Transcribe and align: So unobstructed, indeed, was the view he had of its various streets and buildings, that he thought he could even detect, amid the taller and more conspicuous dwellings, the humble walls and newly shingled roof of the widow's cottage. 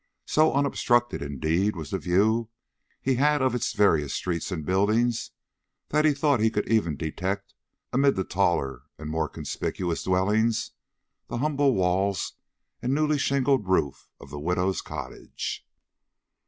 So 0.25 0.51
unobstructed, 0.53 1.21
indeed, 1.21 1.75
was 1.75 1.91
the 1.91 1.99
view 1.99 2.49
he 3.03 3.17
had 3.17 3.39
of 3.43 3.53
its 3.53 3.73
various 3.73 4.15
streets 4.15 4.51
and 4.51 4.65
buildings, 4.65 5.29
that 5.89 6.05
he 6.05 6.13
thought 6.15 6.39
he 6.39 6.49
could 6.49 6.67
even 6.67 6.97
detect, 6.97 7.53
amid 7.93 8.15
the 8.15 8.23
taller 8.23 8.81
and 8.97 9.11
more 9.11 9.29
conspicuous 9.29 10.05
dwellings, 10.05 10.71
the 11.27 11.37
humble 11.37 11.75
walls 11.75 12.33
and 12.81 12.95
newly 12.95 13.19
shingled 13.19 13.67
roof 13.67 14.09
of 14.19 14.31
the 14.31 14.39
widow's 14.39 14.81
cottage. 14.81 15.67